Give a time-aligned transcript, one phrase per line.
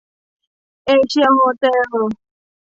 [0.85, 1.93] เอเชียโฮเต็ล